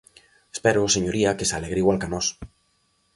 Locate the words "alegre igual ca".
1.57-2.11